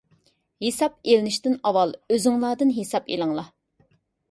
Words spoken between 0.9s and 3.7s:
ئېلىنىشتىن ئاۋۋال ئۆزۈڭلاردىن ھېساب ئېلىڭلار.